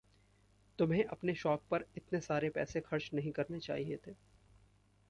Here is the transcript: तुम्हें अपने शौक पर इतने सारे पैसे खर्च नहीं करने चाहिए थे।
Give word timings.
तुम्हें 0.79 1.03
अपने 1.03 1.33
शौक 1.35 1.63
पर 1.71 1.85
इतने 1.97 2.19
सारे 2.19 2.49
पैसे 2.49 2.81
खर्च 2.81 3.09
नहीं 3.13 3.31
करने 3.31 3.59
चाहिए 3.59 3.97
थे। 4.07 4.11